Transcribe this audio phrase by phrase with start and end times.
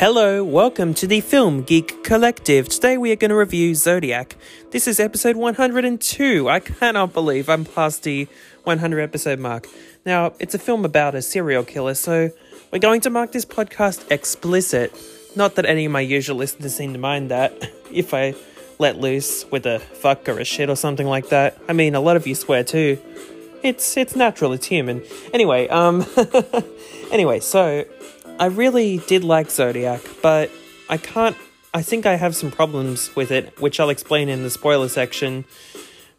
[0.00, 2.70] Hello, welcome to the Film Geek Collective.
[2.70, 4.34] Today we are going to review Zodiac.
[4.70, 6.48] This is episode 102.
[6.48, 8.26] I cannot believe I'm past the
[8.64, 9.68] 100 episode mark.
[10.06, 12.30] Now, it's a film about a serial killer, so
[12.72, 14.90] we're going to mark this podcast explicit.
[15.36, 17.52] Not that any of my usual listeners seem to mind that,
[17.92, 18.34] if I
[18.78, 21.58] let loose with a fuck or a shit or something like that.
[21.68, 22.96] I mean, a lot of you swear too.
[23.62, 25.02] It's it's natural, it's human.
[25.34, 26.06] Anyway, um
[27.12, 27.84] anyway, so
[28.40, 30.50] I really did like Zodiac, but
[30.88, 31.36] I can't.
[31.74, 35.44] I think I have some problems with it, which I'll explain in the spoiler section.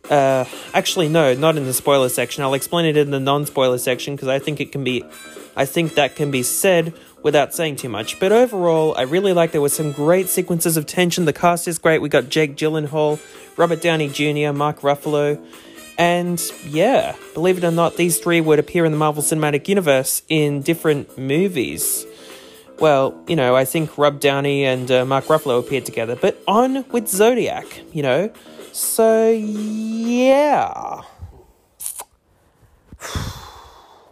[0.08, 2.44] Uh, actually, no, not in the spoiler section.
[2.44, 5.04] I'll explain it in the non-spoiler section because I think it can be.
[5.56, 8.20] I think that can be said without saying too much.
[8.20, 11.26] But overall, I really like there were some great sequences of tension.
[11.26, 12.04] The cast is great.
[12.04, 13.20] We got Jake Gyllenhaal,
[13.58, 15.44] Robert Downey Jr., Mark Ruffalo.
[15.98, 20.22] And yeah, believe it or not, these three would appear in the Marvel Cinematic Universe
[20.30, 22.06] in different movies.
[22.82, 26.84] Well, you know, I think Rob Downey and uh, Mark Ruffalo appeared together, but on
[26.90, 28.34] with Zodiac, you know?
[28.72, 31.04] So, yeah.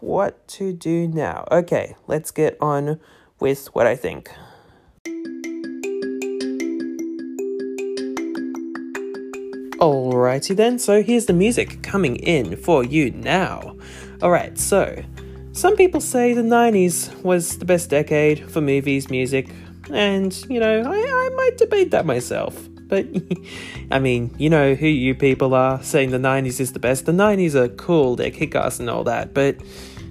[0.02, 1.48] what to do now?
[1.52, 3.00] Okay, let's get on
[3.40, 4.30] with what I think.
[9.80, 13.76] Alrighty then, so here's the music coming in for you now.
[14.22, 15.04] Alright, so
[15.60, 19.50] some people say the 90s was the best decade for movies, music,
[19.92, 22.58] and, you know, I, I might debate that myself.
[22.88, 23.06] But,
[23.92, 27.06] I mean, you know who you people are saying the 90s is the best.
[27.06, 29.58] The 90s are cool, they're kick ass and all that, but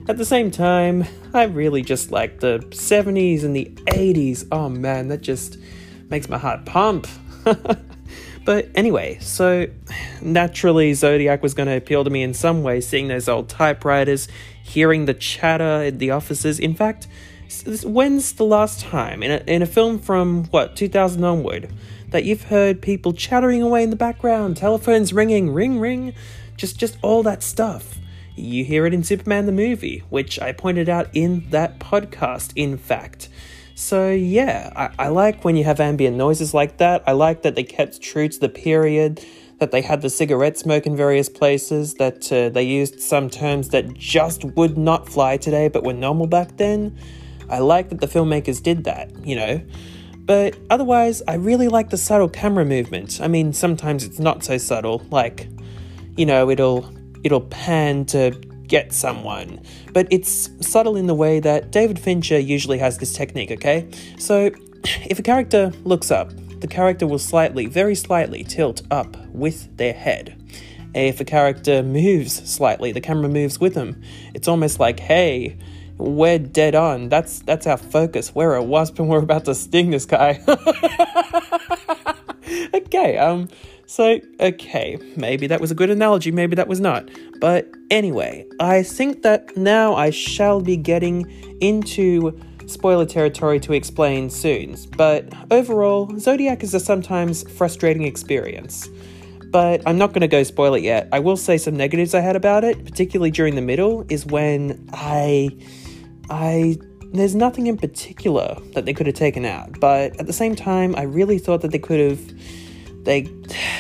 [0.06, 4.46] at the same time, I really just like the 70s and the 80s.
[4.52, 5.56] Oh man, that just
[6.10, 7.06] makes my heart pump.
[8.48, 9.66] But anyway, so
[10.22, 14.26] naturally, Zodiac was going to appeal to me in some way, seeing those old typewriters,
[14.68, 16.58] hearing the chatter in the offices.
[16.58, 17.08] In fact,
[17.84, 21.72] when's the last time in a, in a film from what 2000 onward
[22.10, 26.14] that you've heard people chattering away in the background, telephones ringing, ring ring,
[26.56, 27.98] just just all that stuff.
[28.34, 32.52] You hear it in Superman the movie, which I pointed out in that podcast.
[32.54, 33.28] In fact.
[33.74, 37.04] So yeah, I, I like when you have ambient noises like that.
[37.06, 39.24] I like that they kept true to the period,
[39.58, 43.70] that they had the cigarette smoke in various places, that uh, they used some terms
[43.70, 46.96] that just would not fly today but were normal back then.
[47.50, 49.60] I like that the filmmakers did that, you know.
[50.28, 53.20] But otherwise, I really like the subtle camera movement.
[53.20, 55.48] I mean, sometimes it's not so subtle, like,
[56.16, 56.92] you know, it'll
[57.24, 58.30] it'll pan to
[58.66, 59.60] get someone.
[59.92, 63.88] But it's subtle in the way that David Fincher usually has this technique, okay?
[64.18, 64.50] So,
[64.84, 66.30] if a character looks up,
[66.60, 70.36] the character will slightly, very slightly, tilt up with their head.
[70.94, 74.02] If a character moves slightly, the camera moves with them.
[74.34, 75.58] It's almost like, hey,
[75.98, 77.08] we're dead on.
[77.08, 78.34] That's that's our focus.
[78.34, 80.40] We're a wasp and we're about to sting this guy.
[82.74, 83.48] okay, um,
[83.90, 87.08] so, okay, maybe that was a good analogy, maybe that was not.
[87.40, 91.26] But anyway, I think that now I shall be getting
[91.62, 94.76] into spoiler territory to explain soon.
[94.96, 98.88] But overall, Zodiac is a sometimes frustrating experience.
[99.50, 101.08] But I'm not going to go spoil it yet.
[101.10, 104.88] I will say some negatives I had about it, particularly during the middle, is when
[104.92, 105.50] I.
[106.30, 106.76] I
[107.10, 110.94] there's nothing in particular that they could have taken out, but at the same time,
[110.94, 112.20] I really thought that they could have
[113.08, 113.22] they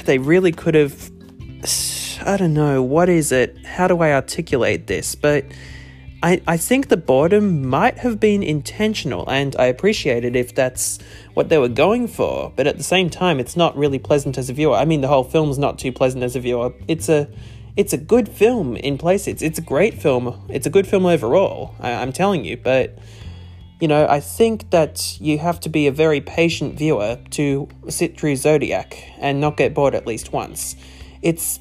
[0.06, 1.10] they really could have
[2.24, 5.44] I don't know what is it how do I articulate this but
[6.22, 10.98] I, I think the boredom might have been intentional and I appreciate it if that's
[11.34, 14.50] what they were going for but at the same time it's not really pleasant as
[14.50, 14.74] a viewer.
[14.74, 16.72] I mean the whole film's not too pleasant as a viewer.
[16.88, 17.28] It's a
[17.76, 19.40] it's a good film in places.
[19.40, 20.44] It's a great film.
[20.48, 22.98] It's a good film overall I, I'm telling you but
[23.80, 28.18] you know, I think that you have to be a very patient viewer to sit
[28.18, 30.74] through Zodiac and not get bored at least once.
[31.22, 31.60] It's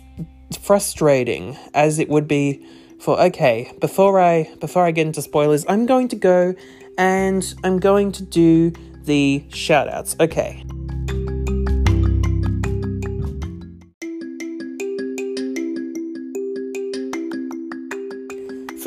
[0.59, 2.65] frustrating as it would be
[2.99, 6.55] for okay, before I before I get into spoilers, I'm going to go
[6.97, 8.71] and I'm going to do
[9.03, 10.19] the shoutouts.
[10.19, 10.63] Okay.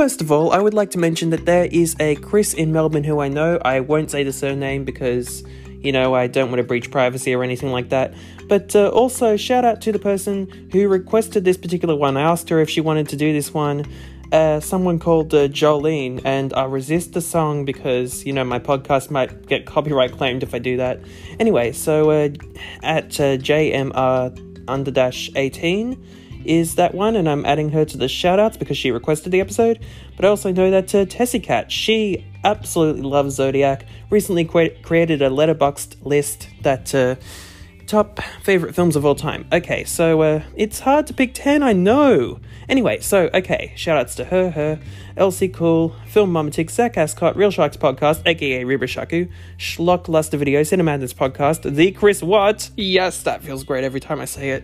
[0.00, 3.05] First of all, I would like to mention that there is a Chris in Melbourne
[3.05, 3.58] who I know.
[3.62, 7.43] I won't say the surname because, you know, I don't want to breach privacy or
[7.43, 8.14] anything like that.
[8.49, 12.17] But uh, also, shout out to the person who requested this particular one.
[12.17, 13.84] I asked her if she wanted to do this one.
[14.32, 19.11] Uh, someone called uh, Jolene, and I resist the song because, you know, my podcast
[19.11, 21.00] might get copyright claimed if I do that.
[21.41, 22.29] Anyway, so uh,
[22.82, 26.00] at uh, JMR under dash 18,
[26.44, 29.85] is that one, and I'm adding her to the shoutouts because she requested the episode.
[30.17, 33.85] But I also know that uh, Tessie Cat, she absolutely loves Zodiac.
[34.11, 37.17] Recently cre- created a Letterboxd list that uh,
[37.87, 39.47] top favorite films of all time.
[39.53, 42.41] Okay, so uh, it's hard to pick 10, I know.
[42.70, 44.78] Anyway, so, okay, shout outs to her, her,
[45.17, 49.28] Elsie Cool, Film Momatic, Zach Ascot, Real Sharks Podcast, aka Ribashaku,
[49.58, 52.70] Schlock Luster Video, Cinemadness Podcast, The Chris Watt.
[52.76, 54.62] Yes, that feels great every time I say it.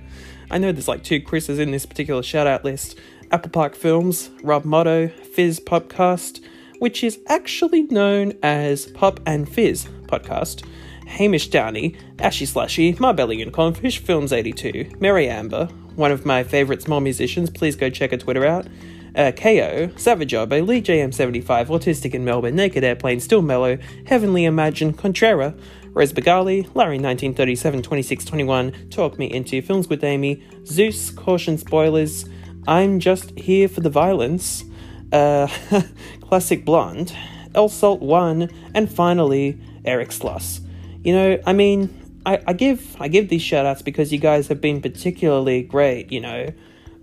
[0.53, 2.97] I know there's like two Chris's in this particular shout out list.
[3.33, 6.41] Apple Park Films, Rob Motto, Fizz Podcast,
[6.79, 10.65] which is actually known as Pop and Fizz Podcast.
[11.09, 16.83] Hamish Downey, Ashy Slashy, Marbelly Unicorn, Fish Films 82, Mary Amber, one of my favourite
[16.83, 18.67] small musicians, please go check her Twitter out.
[19.15, 24.93] Uh, KO, Savage Obo, Lee JM75, Autistic in Melbourne, Naked Airplane, Still Mellow, Heavenly Imagine,
[24.93, 25.59] Contrera,
[25.93, 32.27] Rose Bagali, Larry 1937 2621, Talk Me Into, Films with Amy, Zeus, Caution Spoilers,
[32.69, 34.65] I'm Just Here for the Violence,
[35.13, 35.49] uh,
[36.21, 37.17] Classic Blonde,
[37.55, 40.61] El Salt 1, and finally, Eric Sloss.
[41.03, 44.61] You know, I mean, I, I give I give these shoutouts because you guys have
[44.61, 46.49] been particularly great, you know.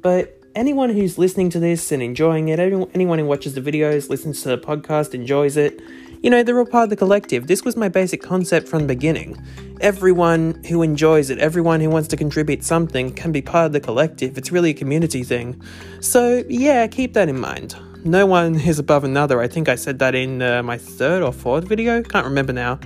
[0.02, 4.44] But anyone who's listening to this and enjoying it, anyone who watches the videos, listens
[4.44, 5.82] to the podcast, enjoys it,
[6.22, 7.48] you know, they're all part of the collective.
[7.48, 9.42] This was my basic concept from the beginning.
[9.82, 13.80] Everyone who enjoys it, everyone who wants to contribute something can be part of the
[13.80, 14.38] collective.
[14.38, 15.62] It's really a community thing.
[16.02, 17.76] So, yeah, keep that in mind.
[18.06, 19.42] No one is above another.
[19.42, 22.02] I think I said that in uh, my third or fourth video.
[22.04, 22.80] Can't remember now.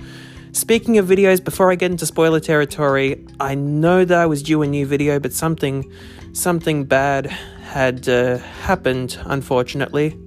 [0.58, 4.60] Speaking of videos, before I get into spoiler territory, I know that I was due
[4.62, 5.88] a new video, but something,
[6.32, 10.18] something bad had uh, happened, unfortunately.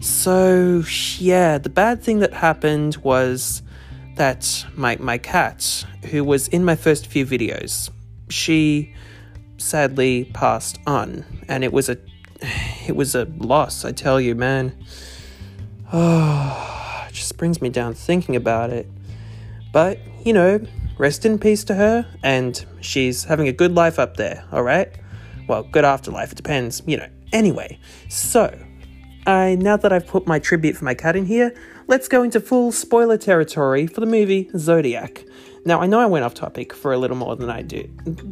[0.00, 0.82] So
[1.18, 3.62] yeah, the bad thing that happened was
[4.16, 7.90] that my my cat, who was in my first few videos,
[8.28, 8.92] she
[9.56, 11.96] sadly passed on, and it was a
[12.88, 13.84] it was a loss.
[13.84, 14.76] I tell you, man.
[15.92, 18.88] Oh, it just brings me down thinking about it.
[19.72, 20.60] But, you know,
[20.98, 24.88] rest in peace to her, and she's having a good life up there, alright?
[25.48, 27.08] Well, good afterlife, it depends, you know.
[27.32, 27.78] Anyway,
[28.08, 28.56] so,
[29.26, 31.54] I now that I've put my tribute for my cat in here,
[31.86, 35.24] let's go into full spoiler territory for the movie Zodiac.
[35.64, 37.82] Now, I know I went off topic for a little more than I do,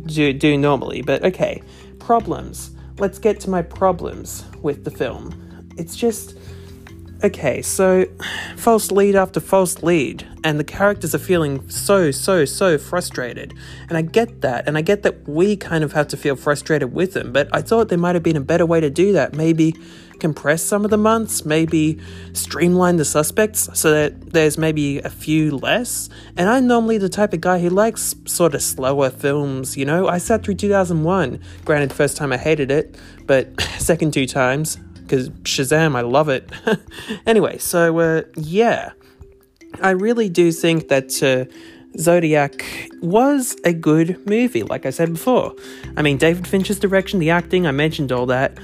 [0.06, 1.62] do, do normally, but okay.
[1.98, 2.70] Problems.
[2.98, 5.68] Let's get to my problems with the film.
[5.76, 6.36] It's just
[7.22, 8.06] okay, so
[8.56, 13.54] false lead after false lead, and the characters are feeling so, so, so frustrated.
[13.88, 16.92] And I get that, and I get that we kind of have to feel frustrated
[16.92, 19.34] with them, but I thought there might have been a better way to do that.
[19.34, 19.74] Maybe
[20.18, 21.98] compress some of the months, maybe
[22.32, 26.08] streamline the suspects so that there's maybe a few less.
[26.36, 30.08] And I'm normally the type of guy who likes sort of slower films, you know?
[30.08, 31.40] I sat through 2001.
[31.64, 34.78] Granted, first time I hated it, but second two times,
[35.08, 36.50] because Shazam, I love it.
[37.26, 38.92] anyway, so uh, yeah,
[39.82, 41.50] I really do think that uh,
[41.98, 42.64] Zodiac
[43.00, 45.54] was a good movie, like I said before.
[45.96, 48.58] I mean, David Fincher's direction, the acting, I mentioned all that.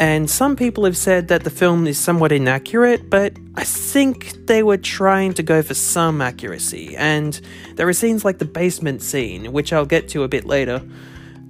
[0.00, 4.62] And some people have said that the film is somewhat inaccurate, but I think they
[4.62, 6.94] were trying to go for some accuracy.
[6.96, 7.40] And
[7.74, 10.80] there are scenes like the basement scene, which I'll get to a bit later,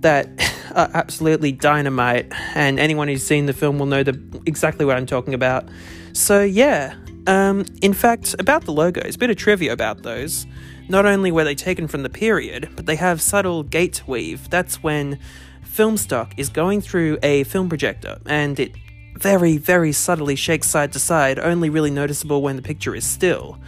[0.00, 0.28] that
[0.74, 5.06] are absolutely dynamite, and anyone who's seen the film will know the, exactly what I'm
[5.06, 5.68] talking about.
[6.12, 6.94] So, yeah,
[7.26, 10.46] um, in fact, about the logos, a bit of trivia about those.
[10.88, 14.48] Not only were they taken from the period, but they have subtle gate weave.
[14.48, 15.18] That's when
[15.62, 18.72] film stock is going through a film projector and it
[19.18, 23.58] very, very subtly shakes side to side, only really noticeable when the picture is still.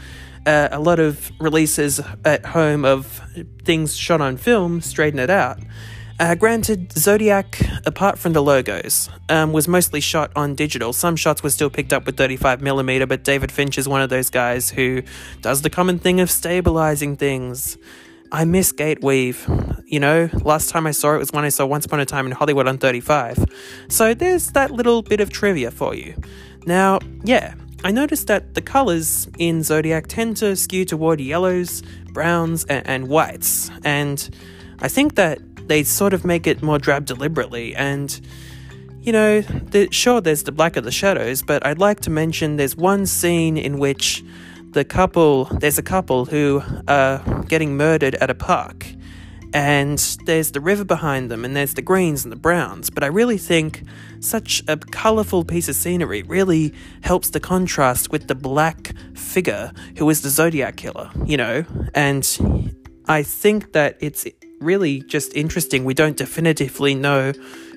[0.47, 3.21] Uh, a lot of releases at home of
[3.65, 5.59] things shot on film straighten it out.
[6.21, 10.93] Uh, granted, Zodiac, apart from the logos, um, was mostly shot on digital.
[10.93, 14.29] Some shots were still picked up with 35mm, but David Finch is one of those
[14.29, 15.03] guys who
[15.41, 17.79] does the common thing of stabilizing things.
[18.31, 19.49] I miss Gate Weave.
[19.87, 22.27] You know, last time I saw it was when I saw Once Upon a Time
[22.27, 23.47] in Hollywood on 35.
[23.89, 26.15] So there's that little bit of trivia for you.
[26.67, 32.65] Now, yeah, I noticed that the colours in Zodiac tend to skew toward yellows, browns,
[32.65, 34.29] and, and whites, and
[34.83, 37.77] I think that they sort of make it more drab deliberately.
[37.77, 38.21] And,
[39.03, 42.57] you know, the, sure, there's the black of the shadows, but I'd like to mention
[42.57, 44.25] there's one scene in which
[44.73, 48.85] the couple, there's a couple who are getting murdered at a park.
[49.55, 52.91] And there's the river behind them, and there's the greens and the browns.
[52.91, 53.85] But I really think
[54.19, 60.11] such a colourful piece of scenery really helps the contrast with the black figure who
[60.11, 61.65] is the Zodiac killer, you know?
[61.95, 62.25] And
[63.07, 64.27] I think that it's
[64.61, 65.85] really just interesting.
[65.85, 67.33] We don't definitively know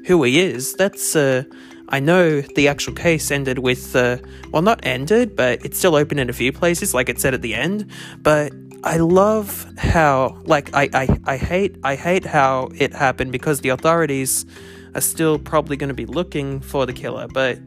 [0.05, 0.73] who he is.
[0.73, 1.43] That's, uh,
[1.89, 4.17] I know the actual case ended with, uh,
[4.51, 7.41] well, not ended, but it's still open in a few places, like it said at
[7.41, 7.89] the end.
[8.21, 8.51] But
[8.83, 13.69] I love how, like, I, I, I hate, I hate how it happened because the
[13.69, 14.45] authorities
[14.93, 17.27] are still probably going to be looking for the killer.
[17.27, 17.59] But,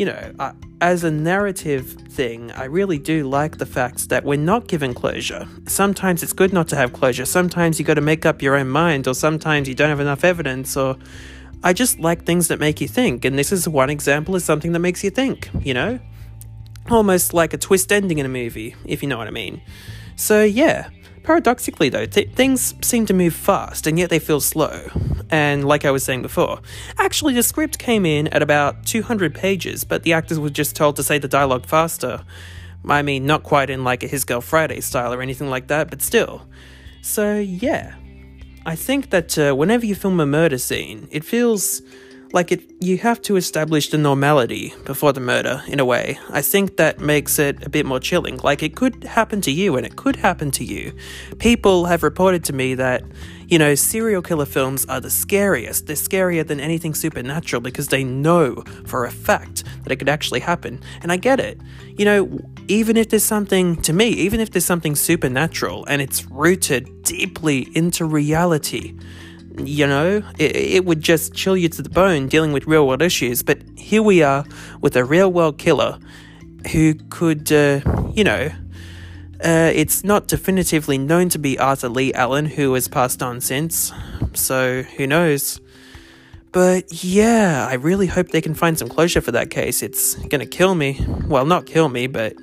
[0.00, 4.38] you know, I, as a narrative thing, I really do like the fact that we're
[4.38, 5.46] not given closure.
[5.66, 7.26] Sometimes it's good not to have closure.
[7.26, 10.24] Sometimes you got to make up your own mind, or sometimes you don't have enough
[10.24, 10.96] evidence, or
[11.62, 14.72] I just like things that make you think, and this is one example of something
[14.72, 16.00] that makes you think, you know?
[16.88, 19.60] Almost like a twist ending in a movie, if you know what I mean.
[20.16, 20.88] So, yeah.
[21.30, 24.88] Paradoxically, though, th- things seem to move fast, and yet they feel slow.
[25.30, 26.58] And like I was saying before,
[26.98, 30.96] actually, the script came in at about 200 pages, but the actors were just told
[30.96, 32.24] to say the dialogue faster.
[32.84, 35.88] I mean, not quite in like a His Girl Friday style or anything like that,
[35.88, 36.48] but still.
[37.00, 37.94] So, yeah.
[38.66, 41.80] I think that uh, whenever you film a murder scene, it feels
[42.32, 46.18] like it you have to establish the normality before the murder in a way.
[46.30, 48.38] I think that makes it a bit more chilling.
[48.38, 50.92] Like it could happen to you and it could happen to you.
[51.38, 53.02] People have reported to me that
[53.50, 55.88] you know, serial killer films are the scariest.
[55.88, 60.38] They're scarier than anything supernatural because they know for a fact that it could actually
[60.38, 60.80] happen.
[61.02, 61.60] And I get it.
[61.98, 66.24] You know, even if there's something, to me, even if there's something supernatural and it's
[66.26, 68.94] rooted deeply into reality,
[69.58, 73.02] you know, it, it, would just chill you to the bone dealing with real world
[73.02, 73.42] issues.
[73.42, 74.44] But here we are
[74.80, 75.98] with a real world killer
[76.72, 77.80] who could, uh,
[78.14, 78.50] you know,
[79.42, 83.90] uh, it's not definitively known to be Arthur Leigh Allen, who has passed on since,
[84.34, 85.60] so who knows.
[86.52, 89.82] But yeah, I really hope they can find some closure for that case.
[89.82, 91.00] It's gonna kill me.
[91.26, 92.34] Well, not kill me, but.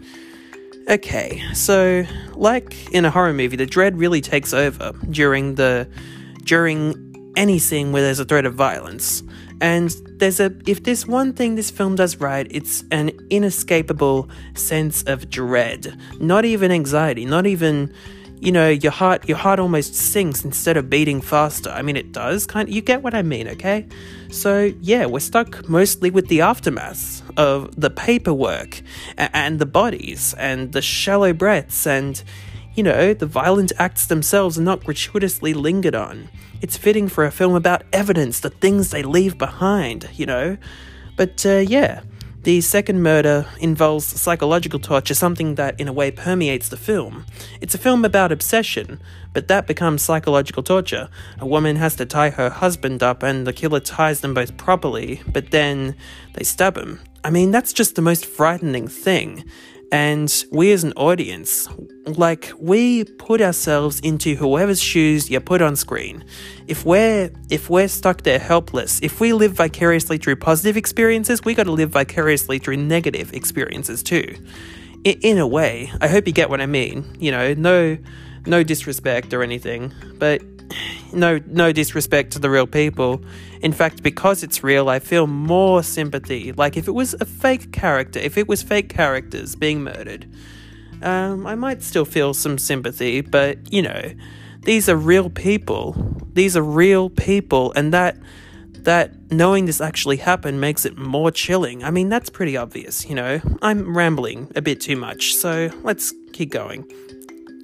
[0.90, 5.88] Okay, so, like in a horror movie, the dread really takes over during the.
[6.48, 9.22] During any scene where there's a threat of violence.
[9.62, 9.90] And
[10.20, 15.30] there's a if there's one thing this film does right, it's an inescapable sense of
[15.30, 15.98] dread.
[16.20, 17.94] Not even anxiety, not even
[18.40, 21.72] you know, your heart your heart almost sinks instead of beating faster.
[21.72, 23.88] I mean it does kind of, you get what I mean, okay?
[24.30, 28.82] So, yeah, we're stuck mostly with the aftermath of the paperwork
[29.18, 32.22] and the bodies and the shallow breaths and
[32.78, 36.30] you know, the violent acts themselves are not gratuitously lingered on.
[36.62, 40.58] It's fitting for a film about evidence, the things they leave behind, you know?
[41.16, 42.04] But uh, yeah,
[42.44, 47.26] the second murder involves psychological torture, something that in a way permeates the film.
[47.62, 49.02] It's a film about obsession,
[49.34, 51.10] but that becomes psychological torture.
[51.40, 55.22] A woman has to tie her husband up, and the killer ties them both properly,
[55.28, 55.96] but then
[56.36, 57.02] they stab him.
[57.24, 59.44] I mean, that's just the most frightening thing.
[59.92, 61.70] And we as an audience,
[62.06, 66.26] like we put ourselves into whoever's shoes you put on screen.
[66.68, 71.54] If we're if we're stuck there helpless, if we live vicariously through positive experiences, we
[71.54, 74.36] got to live vicariously through negative experiences too.
[75.04, 77.06] In, in a way, I hope you get what I mean.
[77.20, 77.98] You know, no
[78.46, 80.42] no disrespect or anything, but
[81.14, 83.22] no no disrespect to the real people.
[83.62, 86.52] In fact, because it's real, I feel more sympathy.
[86.52, 90.28] Like if it was a fake character, if it was fake characters being murdered,
[91.02, 93.22] um, I might still feel some sympathy.
[93.22, 94.14] But you know,
[94.62, 95.96] these are real people.
[96.34, 98.18] These are real people, and that
[98.88, 101.84] that knowing this actually happened makes it more chilling.
[101.84, 103.42] I mean, that's pretty obvious, you know.
[103.62, 106.90] I'm rambling a bit too much, so let's keep going.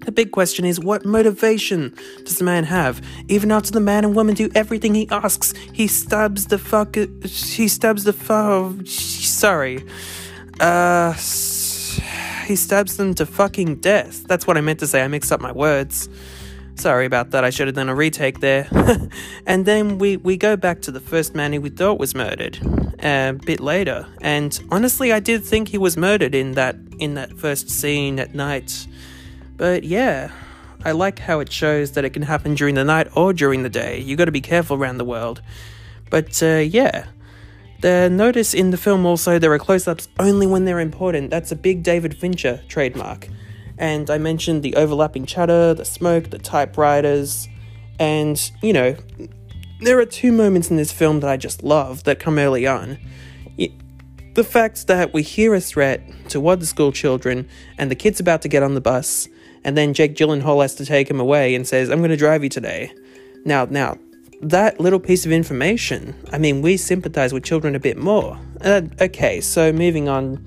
[0.06, 1.94] The big question is what motivation
[2.24, 3.02] does the man have?
[3.28, 6.96] Even after the man and woman do everything he asks, he stabs the fuck.
[6.96, 8.86] He stabs the fuck.
[8.88, 9.84] Sorry.
[10.60, 11.14] Uh.
[12.46, 14.26] He stabs them to fucking death.
[14.28, 15.02] That's what I meant to say.
[15.02, 16.10] I mixed up my words.
[16.76, 17.44] Sorry about that.
[17.44, 18.68] I should have done a retake there.
[19.46, 22.60] and then we, we go back to the first man who we thought was murdered
[23.00, 24.08] a bit later.
[24.22, 28.34] And honestly, I did think he was murdered in that in that first scene at
[28.34, 28.88] night.
[29.56, 30.32] But yeah,
[30.84, 33.70] I like how it shows that it can happen during the night or during the
[33.70, 34.00] day.
[34.00, 35.42] You got to be careful around the world.
[36.10, 37.08] But uh, yeah,
[37.82, 41.30] the notice in the film also there are close-ups only when they're important.
[41.30, 43.30] That's a big David Fincher trademark.
[43.78, 47.48] And I mentioned the overlapping chatter, the smoke, the typewriters,
[48.00, 48.96] and you know,
[49.82, 52.98] there are two moments in this film that I just love that come early on.
[54.36, 58.42] The fact that we hear a threat toward the school children, and the kid's about
[58.42, 59.28] to get on the bus,
[59.64, 62.44] and then Jake Gyllenhaal has to take him away and says, I'm going to drive
[62.44, 62.92] you today.
[63.46, 63.98] Now, now,
[64.42, 68.38] that little piece of information, I mean, we sympathize with children a bit more.
[68.62, 70.46] Uh, okay, so moving on.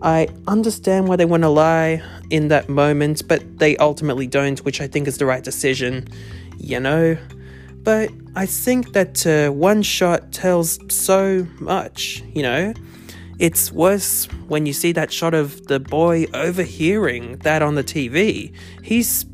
[0.00, 4.80] I understand why they want to lie in that moment, but they ultimately don't, which
[4.80, 6.06] I think is the right decision,
[6.56, 7.16] you know?
[7.82, 12.74] But I think that uh, one shot tells so much, you know?
[13.38, 18.52] It's worse when you see that shot of the boy overhearing that on the TV.
[18.82, 19.26] He's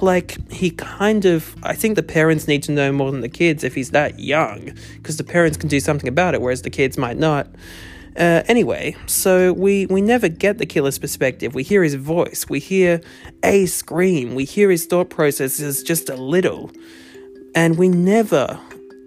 [0.00, 1.54] like, he kind of.
[1.62, 4.72] I think the parents need to know more than the kids if he's that young,
[4.96, 7.46] because the parents can do something about it, whereas the kids might not.
[8.16, 11.54] Uh, anyway, so we, we never get the killer's perspective.
[11.54, 13.00] We hear his voice, we hear
[13.42, 16.70] a scream, we hear his thought processes just a little,
[17.54, 18.60] and we never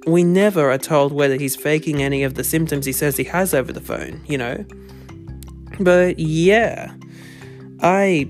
[0.06, 3.54] we never are told whether he's faking any of the symptoms he says he has
[3.54, 4.66] over the phone, you know?
[5.80, 6.94] But yeah,
[7.82, 8.30] I,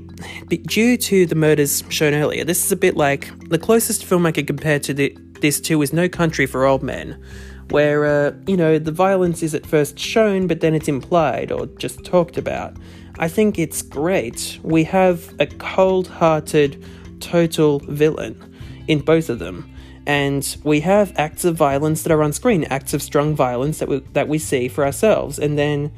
[0.67, 4.31] due to the murders shown earlier, this is a bit like the closest film I
[4.31, 7.21] could compare to the, this to is No Country for Old Men,
[7.69, 11.65] where, uh, you know, the violence is at first shown, but then it's implied or
[11.65, 12.75] just talked about.
[13.19, 14.59] I think it's great.
[14.63, 16.83] We have a cold hearted,
[17.19, 18.41] total villain
[18.87, 19.74] in both of them
[20.07, 23.87] and we have acts of violence that are on screen, acts of strong violence that
[23.87, 25.91] we, that we see for ourselves, and then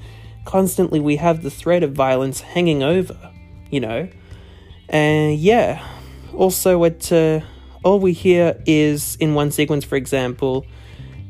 [0.45, 3.17] constantly we have the threat of violence hanging over,
[3.69, 4.07] you know.
[4.89, 5.85] And yeah,
[6.33, 7.41] also what uh,
[7.83, 10.65] all we hear is in one sequence, for example,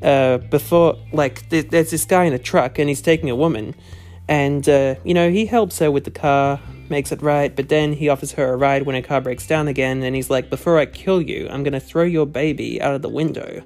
[0.01, 3.73] uh, before like th- there's this guy in a truck and he's taking a woman,
[4.27, 7.93] and uh, you know he helps her with the car makes it right, but then
[7.93, 10.77] he offers her a ride when her car breaks down again, and he's like, Before
[10.77, 13.63] I kill you, I'm gonna throw your baby out of the window.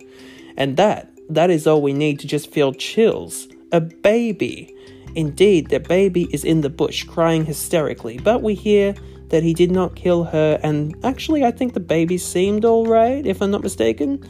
[0.57, 3.47] And that, that is all we need to just feel chills.
[3.71, 4.75] A baby.
[5.15, 8.95] Indeed, the baby is in the bush crying hysterically, but we hear
[9.29, 13.41] that he did not kill her, and actually, I think the baby seemed alright, if
[13.41, 14.23] I'm not mistaken.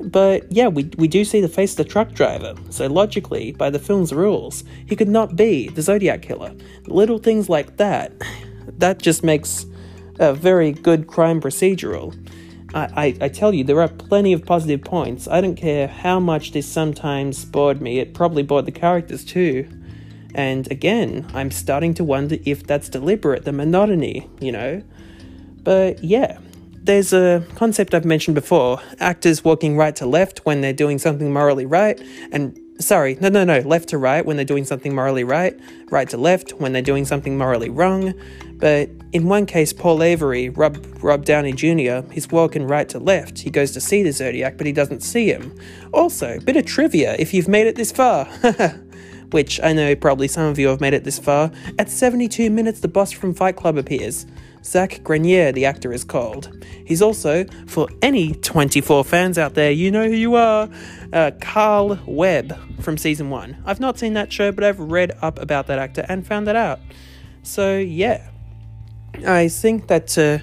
[0.00, 3.70] But yeah, we, we do see the face of the truck driver, so logically, by
[3.70, 6.54] the film's rules, he could not be the Zodiac Killer.
[6.86, 8.12] Little things like that,
[8.78, 9.66] that just makes
[10.18, 12.14] a very good crime procedural.
[12.74, 15.28] I, I, I, tell you, there are plenty of positive points.
[15.28, 19.68] I don't care how much this sometimes bored me, it probably bored the characters too.
[20.34, 24.82] And again, I'm starting to wonder if that's deliberate, the monotony, you know?
[25.62, 26.38] But yeah,
[26.84, 31.32] there's a concept I've mentioned before actors walking right to left when they're doing something
[31.32, 35.24] morally right, and sorry, no, no, no, left to right when they're doing something morally
[35.24, 35.58] right,
[35.90, 38.12] right to left when they're doing something morally wrong.
[38.56, 43.38] But in one case, Paul Avery, Rob, Rob Downey Jr., he's walking right to left.
[43.38, 45.54] He goes to see the Zodiac, but he doesn't see him.
[45.92, 48.26] Also, bit of trivia if you've made it this far.
[49.30, 51.50] Which I know probably some of you have made it this far.
[51.78, 54.26] At 72 minutes, the boss from Fight Club appears.
[54.64, 56.64] Zach Grenier, the actor, is called.
[56.86, 60.68] He's also, for any 24 fans out there, you know who you are,
[61.12, 63.62] uh, Carl Webb from season 1.
[63.66, 66.56] I've not seen that show, but I've read up about that actor and found that
[66.56, 66.80] out.
[67.42, 68.30] So, yeah.
[69.26, 70.38] I think that uh,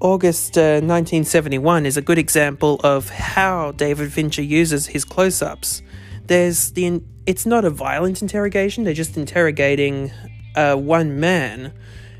[0.00, 5.82] August uh, 1971 is a good example of how David Fincher uses his close ups.
[6.26, 7.02] There's the.
[7.24, 10.10] It's not a violent interrogation, they're just interrogating
[10.54, 11.72] uh, one man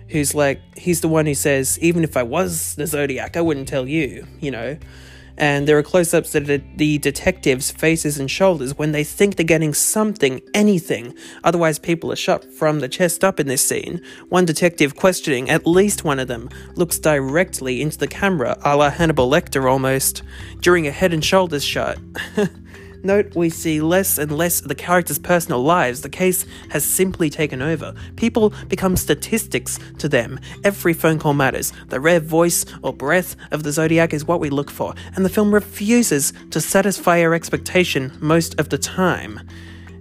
[0.09, 3.69] who's like, he's the one who says, even if I was the Zodiac, I wouldn't
[3.69, 4.79] tell you, you know?
[5.41, 9.47] And there are close ups of the detectives' faces and shoulders when they think they're
[9.47, 11.15] getting something, anything.
[11.45, 14.03] Otherwise, people are shot from the chest up in this scene.
[14.31, 18.91] One detective questioning at least one of them looks directly into the camera, a la
[18.91, 20.23] Hannibal Lecter almost,
[20.61, 21.99] during a head and shoulders shot.
[23.03, 26.01] Note we see less and less of the characters' personal lives.
[26.01, 27.95] The case has simply taken over.
[28.17, 30.41] People become statistics to them.
[30.65, 31.73] Every phone call matters.
[31.89, 35.31] The rare voice or breath of the Zodiac is what we look for, and the
[35.31, 39.41] film refuses to satisfy our expectation most of the time.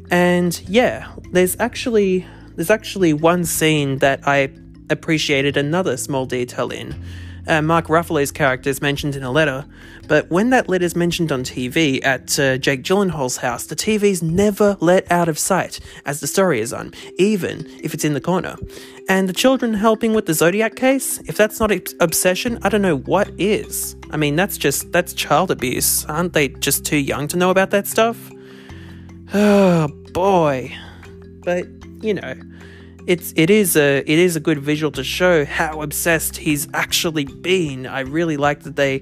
[0.09, 4.49] And yeah, there's actually there's actually one scene that I
[4.89, 6.95] appreciated another small detail in
[7.47, 9.65] uh, Mark Ruffalo's character is mentioned in a letter,
[10.07, 14.21] but when that letter is mentioned on TV at uh, Jake Gyllenhaal's house, the TV's
[14.21, 18.21] never let out of sight as the story is on, even if it's in the
[18.21, 18.55] corner.
[19.09, 22.97] And the children helping with the Zodiac case, if that's not obsession, I don't know
[22.97, 23.95] what is.
[24.11, 26.05] I mean, that's just that's child abuse.
[26.05, 28.31] Aren't they just too young to know about that stuff?
[29.33, 30.73] Oh boy.
[31.43, 31.67] But,
[32.01, 32.33] you know,
[33.07, 37.25] it's it is a it is a good visual to show how obsessed he's actually
[37.25, 37.87] been.
[37.87, 39.01] I really like that they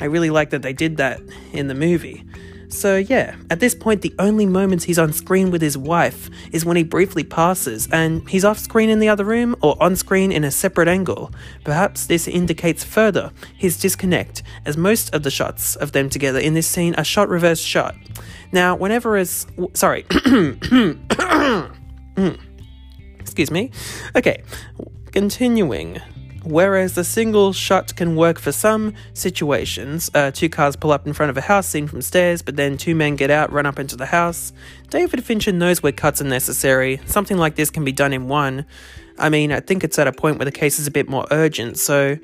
[0.00, 1.20] I really like that they did that
[1.52, 2.24] in the movie.
[2.68, 6.64] So yeah, at this point the only moments he's on screen with his wife is
[6.64, 10.32] when he briefly passes and he's off screen in the other room or on screen
[10.32, 11.30] in a separate angle.
[11.62, 16.54] Perhaps this indicates further his disconnect as most of the shots of them together in
[16.54, 17.94] this scene are shot reverse shot.
[18.50, 20.04] Now, whenever as sorry,
[23.36, 23.70] Excuse me.
[24.16, 24.42] Okay,
[25.12, 26.00] continuing.
[26.42, 31.12] Whereas the single shot can work for some situations, uh, two cars pull up in
[31.12, 33.78] front of a house seen from stairs, but then two men get out, run up
[33.78, 34.54] into the house.
[34.88, 36.98] David Fincher knows where cuts are necessary.
[37.04, 38.64] Something like this can be done in one.
[39.18, 41.26] I mean, I think it's at a point where the case is a bit more
[41.30, 42.16] urgent, so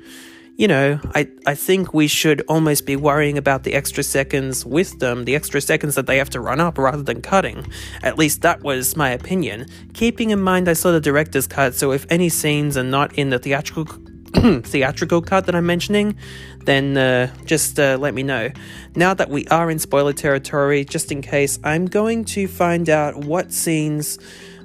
[0.55, 4.99] you know, I, I think we should almost be worrying about the extra seconds with
[4.99, 7.65] them, the extra seconds that they have to run up rather than cutting.
[8.03, 9.65] At least that was my opinion.
[9.93, 13.29] Keeping in mind I saw the director's cut, so if any scenes are not in
[13.29, 13.97] the theatrical
[14.63, 16.17] theatrical cut that I'm mentioning,
[16.65, 18.49] then uh, just uh, let me know.
[18.95, 23.15] Now that we are in spoiler territory, just in case, I'm going to find out
[23.15, 24.17] what scenes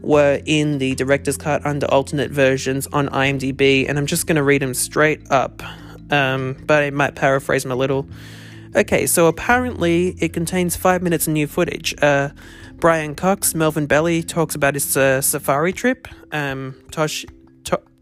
[0.09, 4.43] were in the director's cut under alternate versions on IMDb, and I'm just going to
[4.43, 5.63] read them straight up,
[6.11, 8.09] um, but I might paraphrase them a little.
[8.75, 11.95] Okay, so apparently it contains five minutes of new footage.
[12.03, 12.31] Uh,
[12.77, 16.09] Brian Cox, Melvin Belli talks about his uh, safari trip.
[16.33, 17.38] Um, Tosh, to-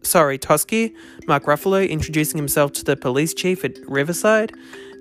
[0.07, 0.95] sorry, Toschi,
[1.27, 4.53] Mark Ruffalo introducing himself to the police chief at Riverside.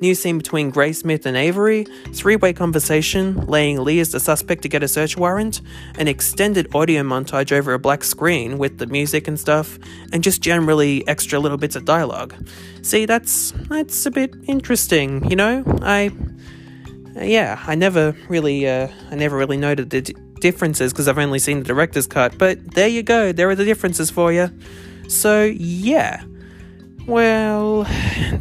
[0.02, 4.68] New scene between Graysmith and Avery, three way conversation laying Leigh as the suspect to
[4.68, 5.62] get a search warrant,
[5.96, 9.78] an extended audio montage over a black screen with the music and stuff,
[10.12, 12.34] and just generally extra little bits of dialogue.
[12.82, 15.64] See, that's that's a bit interesting, you know?
[15.80, 16.10] I
[17.14, 21.38] yeah, I never really uh, I never really noted the d- differences because I've only
[21.38, 24.50] seen the director's cut, but there you go, there are the differences for you.
[25.08, 26.24] So, yeah.
[27.06, 27.84] Well,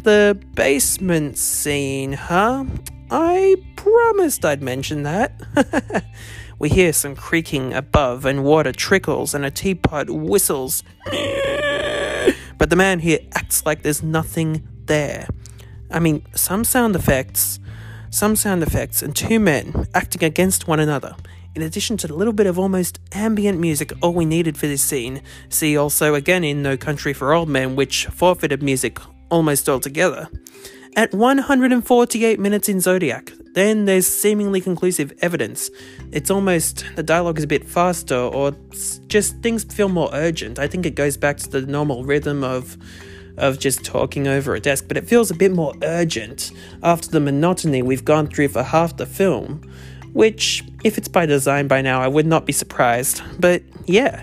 [0.02, 2.64] the basement scene, huh?
[3.10, 5.40] I promised I'd mention that.
[6.58, 10.82] we hear some creaking above, and water trickles, and a teapot whistles.
[11.04, 15.28] but the man here acts like there's nothing there.
[15.90, 17.60] I mean, some sound effects,
[18.10, 21.14] some sound effects, and two men acting against one another
[21.56, 24.82] in addition to the little bit of almost ambient music, all we needed for this
[24.82, 25.22] scene.
[25.48, 28.98] See also again in No Country for Old Men, which forfeited music
[29.30, 30.28] almost altogether.
[30.96, 35.70] At 148 minutes in Zodiac, then there's seemingly conclusive evidence.
[36.12, 38.54] It's almost the dialogue is a bit faster, or
[39.06, 40.58] just things feel more urgent.
[40.58, 42.76] I think it goes back to the normal rhythm of
[43.38, 47.20] of just talking over a desk, but it feels a bit more urgent after the
[47.20, 49.60] monotony we've gone through for half the film
[50.16, 53.20] which, if it's by design by now, I would not be surprised.
[53.40, 54.22] But yeah.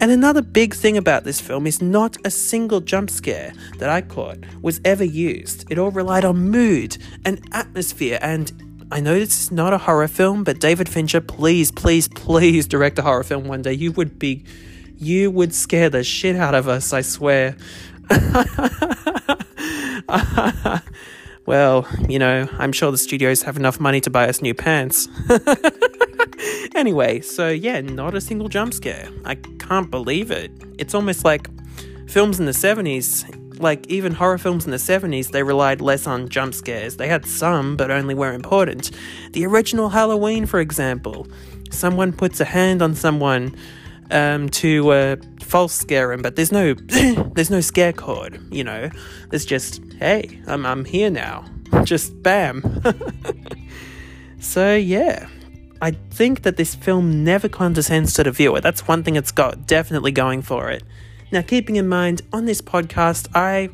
[0.00, 4.00] And another big thing about this film is not a single jump scare that I
[4.00, 5.70] caught was ever used.
[5.70, 8.50] It all relied on mood and atmosphere and
[8.90, 12.98] I know this is not a horror film, but David Fincher, please, please, please direct
[12.98, 13.74] a horror film one day.
[13.74, 14.44] You would be
[14.96, 17.56] you would scare the shit out of us, I swear.
[21.50, 25.08] Well, you know, I'm sure the studios have enough money to buy us new pants.
[26.76, 29.08] anyway, so yeah, not a single jump scare.
[29.24, 30.52] I can't believe it.
[30.78, 31.48] It's almost like
[32.06, 36.28] films in the 70s, like even horror films in the 70s, they relied less on
[36.28, 36.98] jump scares.
[36.98, 38.92] They had some, but only where important.
[39.32, 41.26] The original Halloween, for example,
[41.72, 43.56] someone puts a hand on someone
[44.10, 46.74] um, to uh, false scare him, but there's no
[47.34, 48.90] there's no scare code, you know.
[49.30, 51.44] There's just hey, I'm I'm here now.
[51.84, 52.82] Just bam.
[54.40, 55.28] so yeah.
[55.82, 58.60] I think that this film never condescends to the viewer.
[58.60, 60.82] That's one thing it's got definitely going for it.
[61.32, 63.70] Now, keeping in mind, on this podcast, I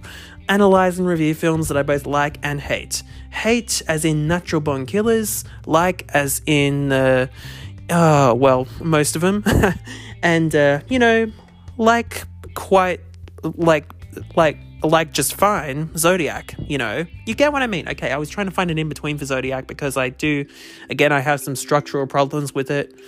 [0.48, 3.02] analyze and review films that I both like and hate.
[3.30, 7.26] Hate as in natural born killers, like as in, uh,
[7.90, 9.42] uh well, most of them.
[10.22, 11.30] and uh, you know,
[11.78, 12.24] like
[12.54, 13.00] quite
[13.42, 13.90] like
[14.36, 17.04] like like just fine Zodiac, you know.
[17.26, 17.88] You get what I mean?
[17.88, 20.44] Okay, I was trying to find an in between for Zodiac because I do
[20.90, 22.98] again I have some structural problems with it.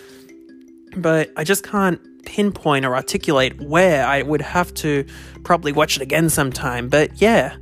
[0.97, 5.05] But I just can't pinpoint or articulate where I would have to
[5.45, 6.89] probably watch it again sometime.
[6.89, 7.57] But yeah,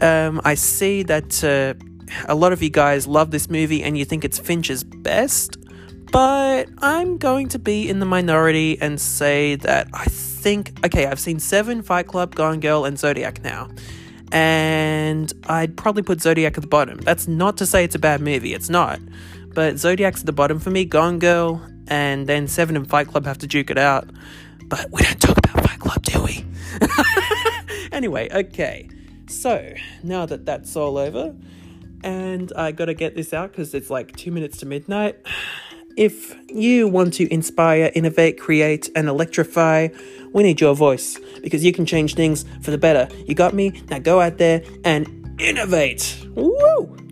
[0.00, 1.74] um, I see that uh,
[2.28, 5.56] a lot of you guys love this movie and you think it's Fincher's best
[6.12, 11.20] but I'm going to be in the minority and say that I think, okay, I've
[11.20, 13.68] seen Seven, Fight Club, Gone Girl, and Zodiac now.
[14.32, 16.98] And I'd probably put Zodiac at the bottom.
[16.98, 19.00] That's not to say it's a bad movie, it's not.
[19.54, 23.24] But Zodiac's at the bottom for me, Gone Girl, and then Seven and Fight Club
[23.24, 24.08] have to duke it out.
[24.64, 26.44] But we don't talk about Fight Club, do we?
[27.92, 28.88] anyway, okay.
[29.28, 31.34] So, now that that's all over,
[32.02, 35.18] and I gotta get this out because it's like two minutes to midnight.
[35.96, 39.88] If you want to inspire, innovate, create, and electrify,
[40.32, 43.08] we need your voice because you can change things for the better.
[43.26, 43.82] You got me?
[43.88, 46.18] Now go out there and innovate.
[46.34, 47.05] Woo!